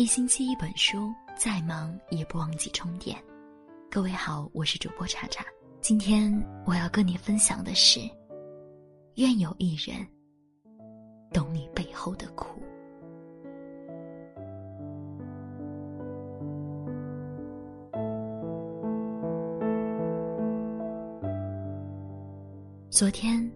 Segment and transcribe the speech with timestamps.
[0.00, 3.14] 一星期一本书，再忙也不忘记充电。
[3.90, 5.44] 各位好，我是主播查查。
[5.82, 6.32] 今天
[6.64, 8.00] 我要跟你分享的是：
[9.16, 9.94] 愿有一人
[11.34, 12.62] 懂你背后的苦。
[22.88, 23.52] 昨天，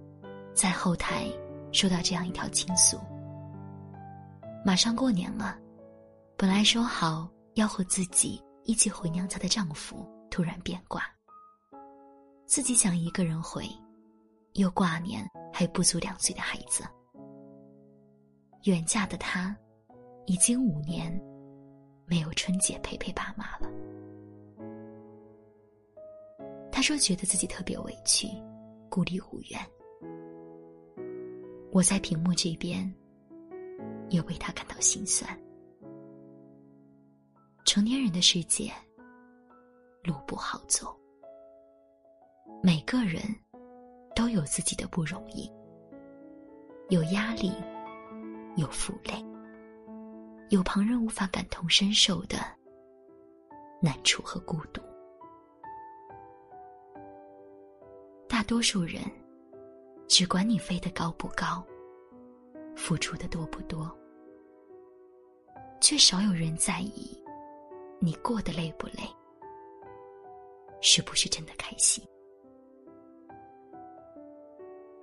[0.53, 1.25] 在后台
[1.73, 2.99] 收到这样一条倾诉。
[4.63, 5.57] 马上过年了，
[6.37, 11.03] 本来说好要和自己一起回娘家的丈夫突然变卦，
[12.45, 13.69] 自己想一个人回，
[14.55, 16.85] 又挂念还不足两岁的孩子。
[18.65, 19.57] 远嫁的她，
[20.27, 21.13] 已经五年
[22.07, 23.71] 没有春节陪陪爸妈了。
[26.73, 28.29] 她说觉得自己特别委屈，
[28.91, 29.61] 孤立无援。
[31.73, 32.93] 我在屏幕这边。
[34.11, 35.29] 也为他感到心酸。
[37.75, 38.73] 成年人的世界，
[40.05, 40.97] 路不好走。
[42.63, 43.21] 每个人
[44.15, 45.51] 都有自己的不容易，
[46.89, 47.53] 有压力，
[48.55, 49.21] 有负累，
[50.51, 52.37] 有旁人无法感同身受的
[53.83, 54.81] 难处和孤独。
[58.29, 59.03] 大多数人
[60.07, 61.61] 只管你飞得高不高。
[62.77, 63.91] 付出的多不多，
[65.81, 67.21] 却少有人在意
[68.05, 69.09] 你过得累不累，
[70.83, 72.05] 是不是真的开心？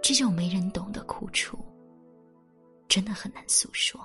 [0.04, 1.58] 这种没人懂的苦楚，
[2.88, 4.00] 真的很难诉说。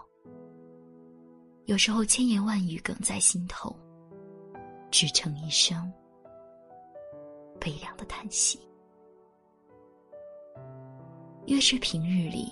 [1.67, 3.77] 有时候千言万语哽在心头，
[4.91, 5.93] 只成一声
[7.61, 8.59] 悲凉的叹息。
[11.47, 12.51] 越是平日里。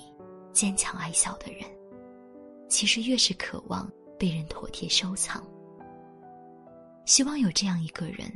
[0.52, 1.68] 坚强爱笑的人，
[2.68, 5.44] 其实越是渴望被人妥帖收藏。
[7.04, 8.32] 希望有这样一个人，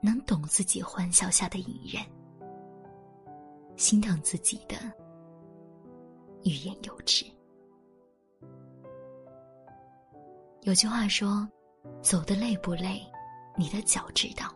[0.00, 2.02] 能懂自己欢笑下的隐忍，
[3.76, 4.76] 心疼自己的
[6.44, 7.26] 欲言又止。
[10.62, 11.48] 有句话说
[12.00, 13.00] ：“走的累不累，
[13.56, 14.46] 你的脚知道；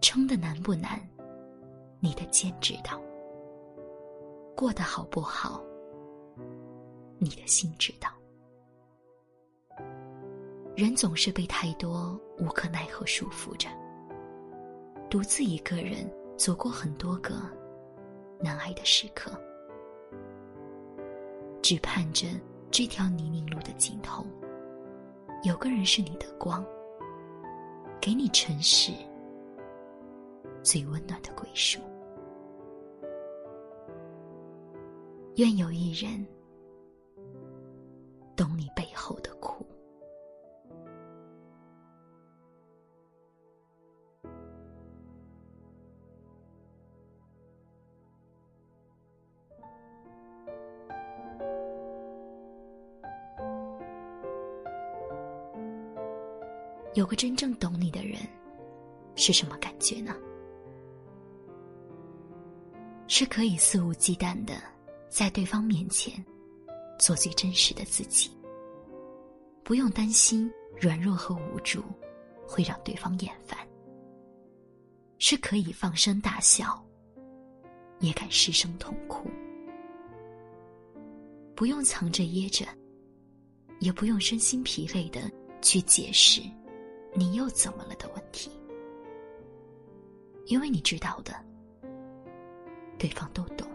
[0.00, 1.00] 撑的难不难，
[2.00, 3.00] 你的肩知道。”
[4.56, 5.60] 过得好不好，
[7.18, 8.08] 你的心知道。
[10.76, 13.68] 人总是被太多无可奈何束缚着，
[15.08, 17.36] 独自一个人走过很多个
[18.40, 19.30] 难挨的时刻，
[21.62, 22.26] 只盼着
[22.72, 24.26] 这条泥泞路的尽头，
[25.44, 26.66] 有个人是你的光，
[28.00, 28.90] 给你尘世
[30.60, 31.78] 最温暖的归属。
[35.36, 36.26] 愿有一人
[38.34, 39.53] 懂你背后的苦。
[56.94, 58.18] 有个真正懂你的人，
[59.16, 60.14] 是什么感觉呢？
[63.06, 64.54] 是可以肆无忌惮的。
[65.08, 66.12] 在对方面前，
[66.98, 68.30] 做最真实的自己。
[69.62, 70.50] 不用担心
[70.80, 71.84] 软弱和无助
[72.44, 73.56] 会让对方厌烦，
[75.18, 76.84] 是可以放声大笑，
[78.00, 79.30] 也敢失声痛哭。
[81.54, 82.66] 不用藏着掖着，
[83.78, 85.30] 也不用身心疲累的
[85.62, 86.42] 去解释
[87.14, 88.50] “你又怎么了”的问题，
[90.46, 91.32] 因为你知道的，
[92.98, 93.68] 对方都懂。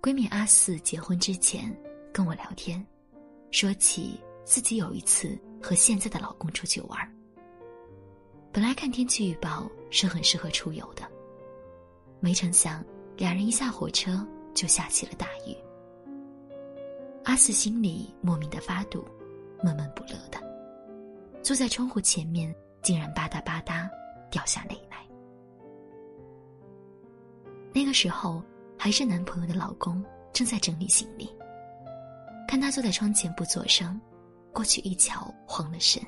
[0.00, 1.76] 闺蜜阿四结婚之前
[2.12, 2.82] 跟我聊天，
[3.50, 7.17] 说起自己有一次和现在的老公出去玩。
[8.52, 11.02] 本来看天气预报是很适合出游的，
[12.20, 12.84] 没成想
[13.16, 15.56] 两人一下火车就下起了大雨。
[17.24, 19.04] 阿四心里莫名的发堵，
[19.62, 20.40] 闷闷不乐的，
[21.42, 23.88] 坐在窗户前面竟然吧嗒吧嗒
[24.30, 25.06] 掉下泪来。
[27.72, 28.42] 那个时候。
[28.80, 30.00] 还是男朋友的老公
[30.32, 31.28] 正在整理行李，
[32.46, 34.00] 看他坐在窗前不作声，
[34.52, 36.00] 过去一瞧慌了神，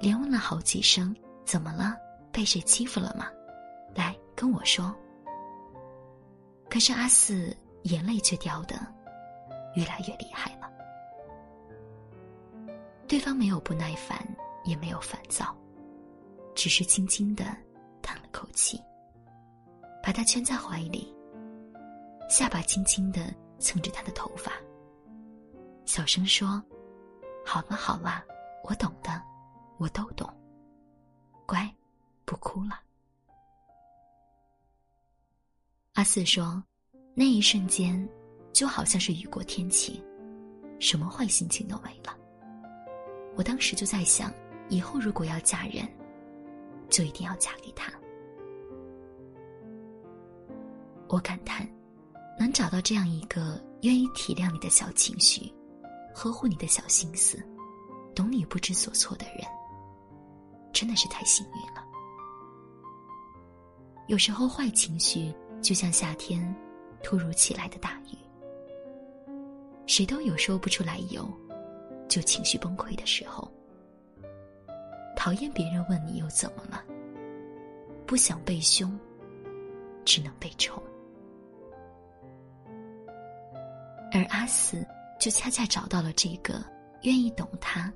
[0.00, 1.12] 连问了好几声
[1.44, 1.96] ：“怎么了？
[2.32, 3.26] 被谁欺负了吗？”
[3.94, 4.94] 来跟我说。
[6.68, 8.74] 可是阿四眼泪却掉的
[9.76, 10.68] 越来越厉害了。
[13.06, 14.18] 对方没有不耐烦，
[14.64, 15.54] 也没有烦躁，
[16.54, 17.44] 只是轻轻的
[18.02, 18.80] 叹了口气，
[20.02, 21.14] 把他圈在怀里，
[22.28, 24.50] 下巴轻轻的蹭着他的头发，
[25.84, 26.60] 小声说
[27.46, 28.24] ：“好了好了，
[28.64, 29.22] 我懂的，
[29.78, 30.28] 我都懂。
[31.46, 31.72] 乖，
[32.24, 32.80] 不哭了。”
[35.94, 36.62] 阿四说
[37.14, 38.08] ：“那一瞬间，
[38.52, 40.02] 就好像是雨过天晴，
[40.80, 42.16] 什么坏心情都没了。”
[43.36, 44.32] 我当时就在想。
[44.70, 45.86] 以后如果要嫁人，
[46.88, 47.92] 就一定要嫁给他。
[51.06, 51.68] 我感叹，
[52.38, 55.52] 能找到这样一个愿意体谅你的小情绪，
[56.14, 57.46] 呵护你的小心思，
[58.14, 59.44] 懂你不知所措的人，
[60.74, 61.82] 真的是太幸运了。
[64.08, 65.32] 有时候坏情绪
[65.62, 66.54] 就像夏天
[67.02, 68.18] 突如其来的大雨，
[69.86, 71.26] 谁都有说不出来由，
[72.08, 73.50] 就情绪崩溃的时候。
[75.16, 76.84] 讨厌别人问你又怎么了？
[78.06, 78.98] 不想被凶，
[80.04, 80.82] 只能被宠。
[84.12, 84.86] 而阿四
[85.18, 86.62] 就恰恰找到了这个
[87.02, 87.90] 愿意懂他，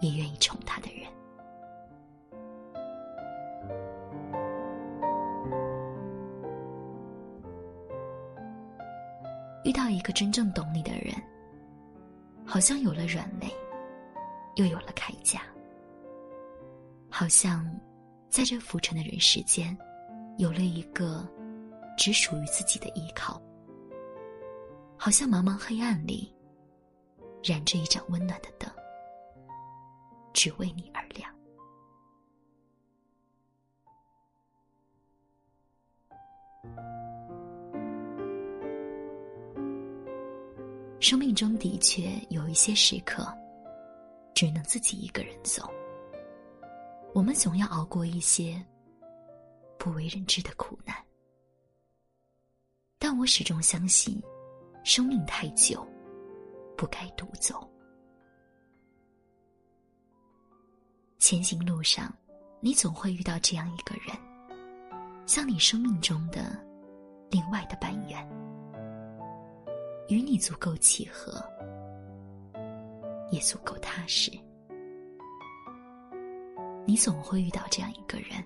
[0.00, 1.06] 也愿意宠他的人。
[10.02, 11.14] 一个真正懂你的人，
[12.44, 13.46] 好像有了软肋，
[14.56, 15.42] 又有了铠甲。
[17.08, 17.64] 好像，
[18.28, 19.78] 在这浮沉的人世间，
[20.38, 21.24] 有了一个
[21.96, 23.40] 只属于自己的依靠。
[24.96, 26.34] 好像茫茫黑暗里，
[27.40, 28.68] 燃着一盏温暖的灯，
[30.32, 31.32] 只为你而亮。
[41.02, 43.26] 生命中的确有一些时刻，
[44.36, 45.68] 只能自己一个人走。
[47.12, 48.64] 我们总要熬过一些
[49.80, 50.96] 不为人知的苦难，
[53.00, 54.22] 但我始终相信，
[54.84, 55.84] 生命太久，
[56.76, 57.68] 不该独走。
[61.18, 62.14] 前行路上，
[62.60, 64.16] 你总会遇到这样一个人，
[65.26, 66.56] 像你生命中的
[67.28, 68.24] 另外的半圆，
[70.08, 71.42] 与你足够契合，
[73.30, 74.30] 也足够踏实。
[76.84, 78.44] 你总会遇到这样一个人，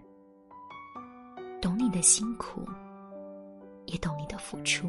[1.61, 2.64] 懂你的辛苦，
[3.87, 4.88] 也懂你的付出，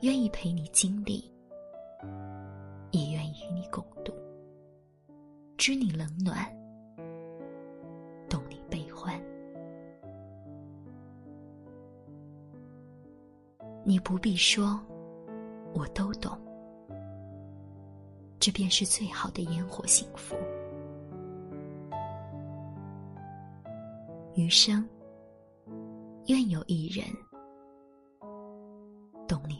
[0.00, 1.32] 愿意陪你经历，
[2.90, 4.12] 也愿意与你共度，
[5.56, 6.44] 知你冷暖，
[8.28, 9.18] 懂你悲欢。
[13.84, 14.78] 你不必说，
[15.72, 16.38] 我都懂，
[18.38, 20.36] 这便是最好的烟火幸福。
[24.34, 24.88] 余生，
[26.26, 27.04] 愿有一人
[29.26, 29.59] 懂你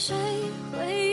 [0.00, 0.16] 谁
[0.72, 1.09] 会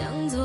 [0.00, 0.39] 想走。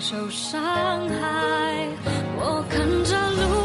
[0.00, 0.60] 受伤
[1.08, 1.88] 害
[2.36, 3.55] 我看着路